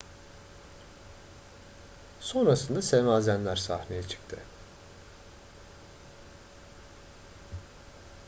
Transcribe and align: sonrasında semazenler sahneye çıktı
sonrasında 2.19 2.81
semazenler 2.81 3.55
sahneye 3.55 4.03
çıktı 4.07 4.37